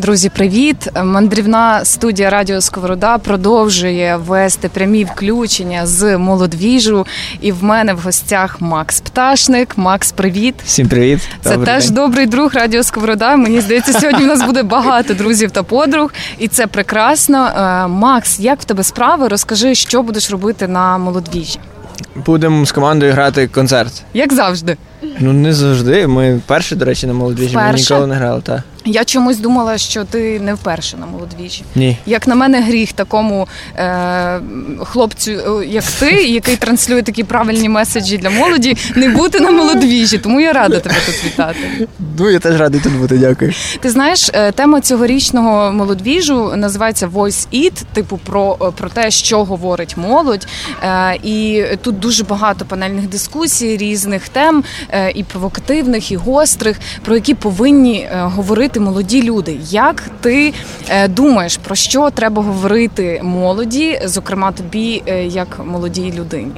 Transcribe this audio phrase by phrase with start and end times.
[0.00, 0.88] Друзі, привіт!
[1.04, 7.06] Мандрівна студія Радіо Сковорода продовжує вести прямі включення з молодвіжу.
[7.40, 9.78] І в мене в гостях Макс Пташник.
[9.78, 10.54] Макс, привіт!
[10.64, 11.20] Всім привіт!
[11.42, 11.94] Це Добрий теж день.
[11.94, 13.36] добрий друг Радіо Сковорода.
[13.36, 17.46] Мені здається, сьогодні в нас буде багато друзів та подруг, і це прекрасно.
[17.46, 19.28] Е, Макс, як в тебе справи?
[19.28, 21.58] Розкажи, що будеш робити на молодвіжі?
[22.14, 24.02] Будемо з командою грати концерт.
[24.14, 24.76] Як завжди.
[25.20, 26.06] Ну не завжди.
[26.06, 27.56] Ми перші, до речі, на молодіжі.
[27.56, 28.60] Ми ніколи не грали, так.
[28.84, 31.62] Я чомусь думала, що ти не вперше на молодвіжі.
[31.74, 31.98] Ні.
[32.06, 34.40] Як на мене, гріх такому е,
[34.84, 40.18] хлопцю, е, як ти, який транслює такі правильні меседжі для молоді, не бути на молодвіжі.
[40.18, 41.88] Тому я рада тебе тут вітати.
[42.18, 43.52] Ну я теж радий тут бути, дякую.
[43.80, 49.44] Ти знаєш, е, тема цьогорічного молодвіжу називається Voice It, типу про, е, про те, що
[49.44, 50.46] говорить молодь.
[50.82, 54.64] Е, І тут дуже багато панельних дискусій, різних тем,
[55.14, 59.58] і провокативних, і гострих, про які повинні е, говорити молоді люди.
[59.70, 60.54] Як ти
[60.88, 66.52] е, думаєш, про що треба говорити молоді, зокрема тобі, е, як молодій людині?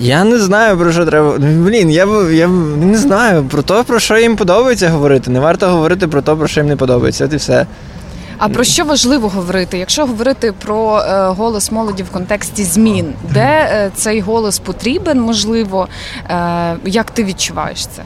[0.00, 1.38] Я не знаю про що треба.
[1.38, 2.48] Блін, я, я
[2.82, 5.30] не знаю про те, про що їм подобається говорити.
[5.30, 7.24] Не варто говорити про те, про що їм не подобається.
[7.24, 7.66] От і все.
[8.44, 9.78] А про що важливо говорити?
[9.78, 15.88] Якщо говорити про е, голос молоді в контексті змін, де е, цей голос потрібен, можливо,
[16.30, 18.02] е, як ти відчуваєш це?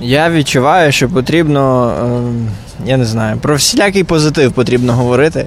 [0.00, 1.92] Я відчуваю, що потрібно,
[2.86, 5.46] е, я не знаю, про всілякий позитив потрібно говорити,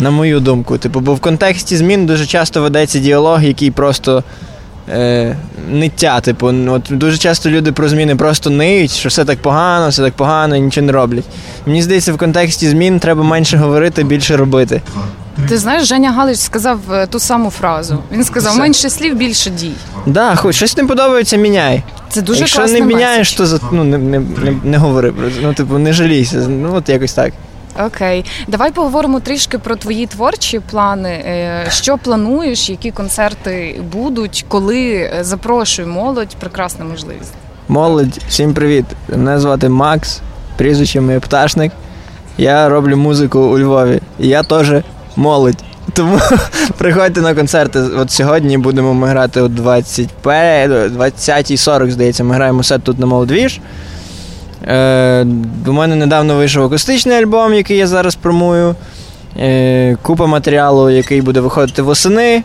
[0.00, 0.78] на мою думку.
[0.78, 4.24] Типу, бо в контексті змін дуже часто ведеться діалог, який просто
[4.88, 5.36] е,
[5.70, 6.20] ниття.
[6.20, 10.02] Типу, ну, от дуже часто люди про зміни просто ниють, що все так погано, все
[10.02, 11.24] так погано і нічого не роблять.
[11.66, 14.82] Мені здається, в контексті змін треба менше говорити, більше робити.
[15.48, 17.98] Ти знаєш, Женя Галич сказав е, ту саму фразу.
[18.12, 18.60] Він сказав: Все.
[18.60, 19.72] менше слів, більше дій.
[20.06, 21.82] Да, хоч щось не подобається, міняй.
[22.08, 23.36] Це дуже Якщо не міняєш, меседж.
[23.36, 25.36] то за- ну, не, не, не, не говори про це.
[25.42, 26.36] Ну, типу, не жалійся.
[26.36, 27.32] Ну, от якось так.
[27.84, 31.08] Окей, давай поговоримо трішки про твої творчі плани.
[31.08, 37.32] Е, Що плануєш, які концерти будуть, коли Е, запрошуй молодь, прекрасна можливість.
[37.68, 38.84] Молодь, всім привіт.
[39.08, 40.20] Мене звати Макс,
[40.56, 41.72] прізвище моє пташник.
[42.38, 44.00] Я роблю музику у Львові.
[44.18, 44.72] І я теж
[45.16, 45.58] молодь.
[45.92, 46.18] Тому
[46.78, 47.80] приходьте на концерти.
[47.80, 53.60] От сьогодні будемо ми грати о 20.40, здається, ми граємо сет тут на Молодвіж.
[54.66, 55.26] Е,
[55.66, 58.74] у мене недавно вийшов акустичний альбом, який я зараз промую.
[59.40, 62.42] Е, купа матеріалу, який буде виходити восени.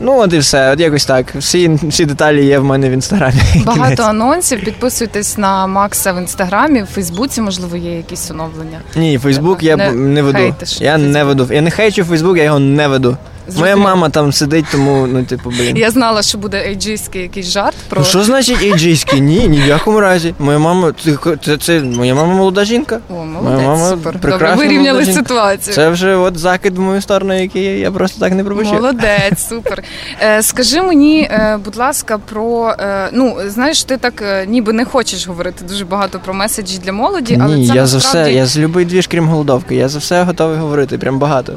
[0.00, 1.34] Ну, от і все, от якось так.
[1.34, 3.40] Всі, всі деталі є в мене в інстаграмі.
[3.52, 3.66] Кінець.
[3.66, 4.64] Багато анонсів.
[4.64, 8.78] Підписуйтесь на Макса в інстаграмі, в Фейсбуці, можливо, є якісь оновлення.
[8.96, 10.54] Ні, Фейсбук я Не не веду.
[10.80, 11.48] Я не веду.
[11.50, 13.16] Я не хейчу Фейсбук, я його не веду.
[13.58, 15.76] Моя мама там сидить, тому, ну, типу, блін.
[15.76, 19.20] Я знала, що буде ейджійський якийсь жарт про Ну, що значить ейджійський?
[19.20, 20.34] Ні, ні в якому разі.
[20.38, 22.98] Моя мама, ти- це, це, моя мама молода жінка.
[23.10, 24.20] О, Моя молодець, мама супер.
[24.20, 25.74] Добре, вирівняли ситуацію.
[25.74, 28.72] Це вже от закид в мою сторону, який я, просто так не пропущу.
[28.72, 29.82] Молодець, супер.
[30.22, 34.84] Е, скажи мені, е, будь ласка, про е, ну знаєш, ти так е, ніби не
[34.84, 38.46] хочеш говорити дуже багато про меседжі для молоді, але Ні, це я за все, я
[38.46, 39.74] з любий двіж, крім голодовки.
[39.74, 41.52] Я за все готовий говорити, прям багато.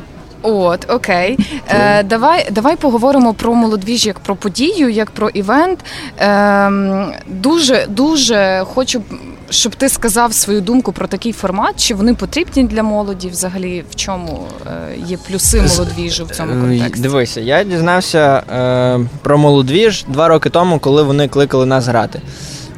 [0.46, 1.38] От, окей.
[1.70, 5.80] Е, давай, давай поговоримо про молодвіж як про подію, як про івент.
[6.20, 6.72] Е,
[7.28, 9.02] дуже, дуже хочу,
[9.50, 11.74] щоб ти сказав свою думку про такий формат.
[11.78, 13.30] Чи вони потрібні для молоді?
[13.30, 17.02] Взагалі, в чому е, є плюси молодвіжу в цьому Е, контексті?
[17.02, 22.22] Дивися, я дізнався е, про молодвіж два роки тому, коли вони кликали нас грати.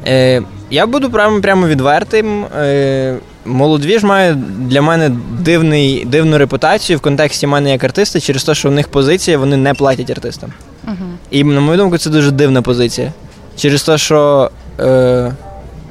[0.06, 2.44] Е, я буду прямо, прямо відвертим.
[2.44, 8.54] Е, молодвіж має для мене дивний, дивну репутацію в контексті мене як артиста через те,
[8.54, 10.52] що в них позиція, вони не платять артистам.
[10.86, 10.96] Угу.
[11.30, 13.12] І, на мою думку, це дуже дивна позиція.
[13.56, 14.50] Через те, що
[14.80, 15.32] е,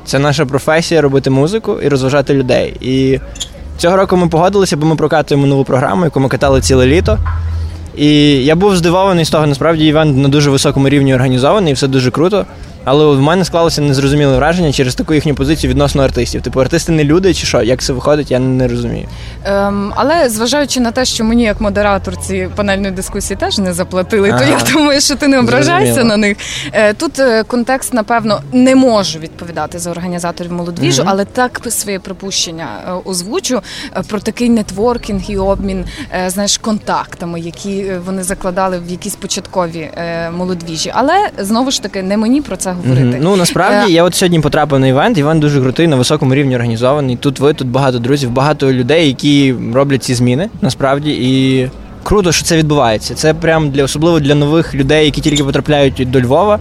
[0.05, 2.73] це наша професія робити музику і розважати людей.
[2.81, 3.19] І
[3.77, 7.17] цього року ми погодилися, бо ми прокатуємо нову програму, яку ми катали ціле літо.
[7.97, 8.09] І
[8.45, 12.11] я був здивований з того, насправді івент на дуже високому рівні організований, і все дуже
[12.11, 12.45] круто.
[12.89, 16.41] Але в мене склалося незрозуміле враження через таку їхню позицію відносно артистів.
[16.41, 17.61] Типу, артисти не люди чи що?
[17.61, 19.07] Як це виходить, я не розумію.
[19.43, 24.44] Ем, але зважаючи на те, що мені як модераторці панельної дискусії теж не заплатили, то
[24.44, 26.03] я думаю, що ти не Зрозуміло.
[26.03, 26.38] на них.
[26.73, 31.12] Е, тут е, контекст, напевно, не можу відповідати за організаторів молодвіжу, Мгм.
[31.12, 33.62] але так своє припущення е, озвучу
[33.97, 35.85] е, про такий нетворкінг і обмін,
[36.25, 40.91] е, знаєш, контактами, які вони закладали в якісь початкові е, молодвіжі.
[40.95, 43.06] Але знову ж таки, не мені про це говорити.
[43.06, 43.19] Мгм.
[43.21, 45.18] Ну насправді Е, я от сьогодні потрапив на івент.
[45.18, 47.15] Івент дуже крутий, на високому рівні організований.
[47.15, 50.50] Тут ви, тут багато друзів, багато людей, які роблять ці зміни.
[50.62, 51.69] Насправді і
[52.03, 53.15] круто, що це відбувається.
[53.15, 56.59] Це прям для особливо для нових людей, які тільки потрапляють до Львова.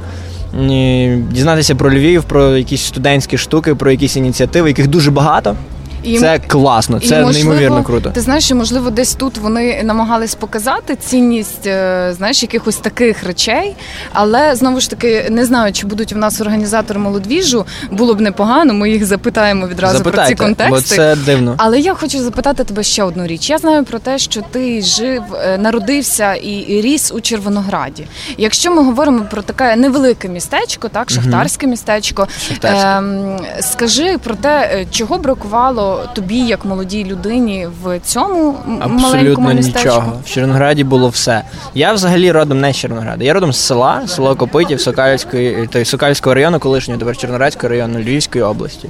[1.30, 5.56] Дізнатися про Львів, про якісь студентські штуки, про якісь ініціативи, яких дуже багато.
[6.06, 8.10] І, це класно, це можливо, неймовірно круто.
[8.10, 13.76] Ти знаєш, що можливо десь тут вони намагались показати цінність е, знаєш, якихось таких речей,
[14.12, 17.66] але знову ж таки не знаю, чи будуть в нас організатори молодвіжу.
[17.90, 18.74] Було б непогано.
[18.74, 20.96] Ми їх запитаємо відразу Запитайте, про ці контексти.
[20.96, 21.54] Бо це дивно.
[21.56, 23.50] Але я хочу запитати тебе ще одну річ.
[23.50, 28.06] Я знаю про те, що ти жив, е, народився і ріс у Червонограді.
[28.38, 32.88] Якщо ми говоримо про таке невелике містечко, так шахтарське містечко, Шахтарське.
[32.88, 39.52] Ем, скажи про те, е, чого бракувало тобі, як молодій людині, в цьому Абсолютно маленькому
[39.52, 39.88] містечку?
[39.88, 40.12] нічого.
[40.24, 41.42] В Червонограді було все.
[41.74, 43.24] Я взагалі родом не з Червонограда.
[43.24, 48.44] Я родом з села, село Копитів, Сокальської, той Сокальського району, колишнього тепер Червоноградського району Львівської
[48.44, 48.88] області.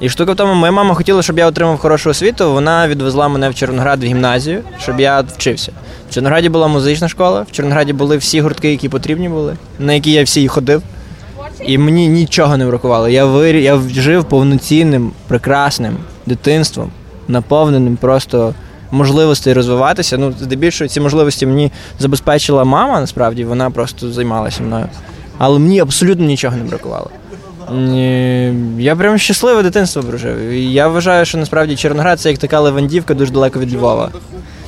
[0.00, 2.52] І штука в тому, моя мама хотіла, щоб я отримав хорошу освіту.
[2.52, 5.72] Вона відвезла мене в Червоноград в гімназію, щоб я вчився.
[6.10, 10.12] В Червонограді була музична школа, в Червонограді були всі гуртки, які потрібні були, на які
[10.12, 10.82] я всі ходив.
[11.66, 13.08] І мені нічого не бракувало.
[13.08, 13.56] Я вир...
[13.56, 15.96] я жив повноцінним, прекрасним
[16.30, 16.90] дитинством,
[17.28, 18.54] наповненим просто
[18.90, 20.18] можливостей розвиватися.
[20.18, 24.86] Ну, здебільшого ці можливості мені забезпечила мама, насправді, вона просто займалася мною.
[25.38, 27.10] Але мені абсолютно нічого не бракувало.
[28.78, 30.52] Я прям щасливе дитинство прожив.
[30.52, 34.10] Я вважаю, що насправді Чорноград це як така Левандівка дуже далеко від Львова.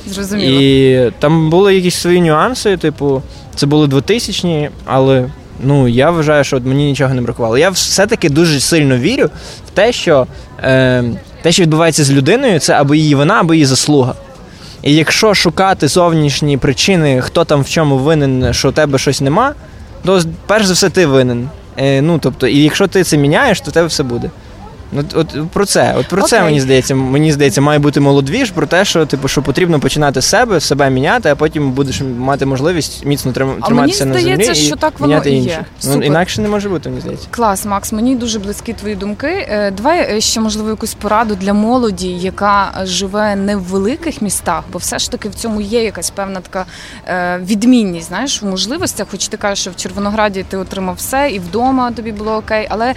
[0.07, 0.61] Зрозуміло.
[0.61, 3.21] І там були якісь свої нюанси, типу,
[3.55, 5.29] це були 2000-ні, але
[5.63, 7.57] ну я вважаю, що мені нічого не бракувало.
[7.57, 9.29] Я все-таки дуже сильно вірю
[9.67, 10.27] в те, що
[10.63, 11.03] е,
[11.43, 14.13] те, що відбувається з людиною, це або її вина, або її заслуга.
[14.81, 19.53] І якщо шукати зовнішні причини, хто там в чому винен, що у тебе щось нема,
[20.05, 21.49] то перш за все ти винен.
[21.77, 24.29] Е, ну, тобто, І якщо ти це міняєш, то в тебе все буде.
[24.99, 26.27] От, от про це, от про okay.
[26.27, 30.21] це мені здається, мені здається, має бути молодвіж про те, що типу, що потрібно починати
[30.21, 34.75] з себе, себе міняти, а потім будеш мати можливість міцно триматися на землі і що
[34.75, 35.65] так воно міняти і інших.
[35.83, 37.27] Ну, інакше не може бути, мені здається.
[37.31, 39.27] Клас, Макс, мені дуже близькі твої думки.
[39.27, 44.63] Е, давай е, ще можливо якусь пораду для молоді, яка живе не в великих містах,
[44.71, 46.65] бо все ж таки в цьому є якась певна така
[47.07, 48.07] е, відмінність.
[48.07, 52.11] Знаєш, в можливостях, хоч ти кажеш, що в Червонограді ти отримав все, і вдома тобі
[52.11, 52.93] було окей, але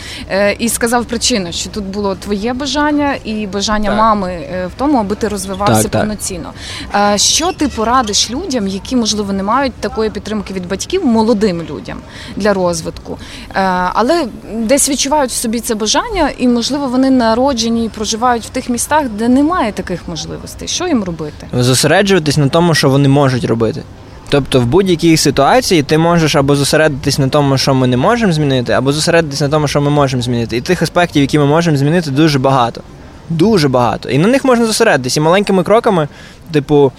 [0.59, 3.99] і сказав причину, що тут було твоє бажання і бажання так.
[3.99, 6.53] мами е, в тому, аби ти розвивався так, повноцінно.
[6.91, 7.19] Так.
[7.19, 11.99] Що ти порадиш людям, які можливо не мають такої підтримки від батьків, молодим людям
[12.37, 13.19] для розвитку,
[13.55, 13.61] е,
[13.93, 18.69] але десь відчувають в собі це бажання, і можливо вони народжені і проживають в тих
[18.69, 20.69] містах, де немає таких можливостей.
[20.69, 21.47] Що їм робити?
[21.53, 23.83] Зосереджуватись на тому, що вони можуть робити.
[24.29, 28.73] Тобто в будь-якій ситуації ти можеш або зосередитись на тому, що ми не можемо змінити,
[28.73, 30.57] або зосередитись на тому, що ми можемо змінити.
[30.57, 32.81] І тих аспектів, які ми можемо змінити, дуже багато.
[33.29, 34.11] Дуже багато.
[34.11, 35.17] І на них можна зосередитись.
[35.17, 36.09] І маленькими кроками,
[36.53, 36.93] типу,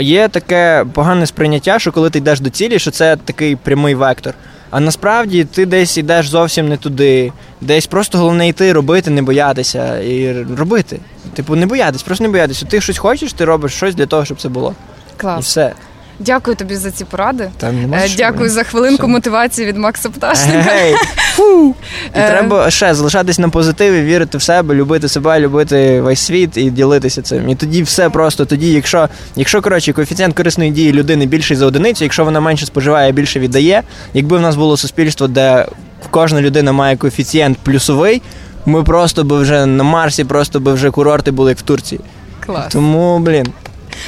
[0.00, 4.34] є таке погане сприйняття, що коли ти йдеш до цілі, що це такий прямий вектор.
[4.70, 9.98] А насправді ти десь йдеш зовсім не туди, десь просто головне йти, робити, не боятися
[9.98, 11.00] і робити.
[11.34, 12.66] Типу, не боятись, просто не боятися.
[12.66, 14.74] Ти щось хочеш, ти робиш щось для того, щоб це було.
[15.16, 15.38] Клас.
[15.38, 15.72] І все.
[16.18, 17.50] Дякую тобі за ці поради.
[17.56, 19.12] Та нема е, Дякую за хвилинку Все.
[19.12, 20.70] мотивації від Макса Пташника.
[21.34, 21.74] Фу.
[22.04, 22.30] І е.
[22.30, 27.22] треба ще залишатись на позитиві, вірити в себе, любити себе, любити весь світ і ділитися
[27.22, 27.48] цим.
[27.48, 28.44] І тоді все просто.
[28.44, 33.12] Тоді, якщо якщо коротше, коефіцієнт корисної дії людини більший за одиницю, якщо вона менше споживає,
[33.12, 33.82] більше віддає.
[34.14, 35.66] Якби в нас було суспільство, де
[36.10, 38.22] кожна людина має коефіцієнт плюсовий,
[38.66, 42.00] ми просто би вже на Марсі, просто би вже курорти були як в Турції.
[42.46, 42.72] Клас.
[42.72, 43.46] Тому, блін.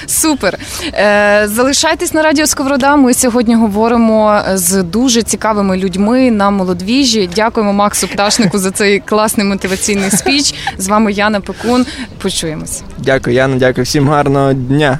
[0.07, 0.59] Супер.
[0.95, 2.97] Е, залишайтесь на радіо Сковорода.
[2.97, 7.31] Ми сьогодні говоримо з дуже цікавими людьми на молодвіжі.
[7.35, 10.55] Дякуємо Максу Пташнику за цей класний мотиваційний спіч.
[10.79, 11.87] З вами Яна Пекун.
[12.23, 12.83] Почуємось.
[12.99, 13.57] Дякую, Яна.
[13.57, 14.99] Дякую всім гарного дня.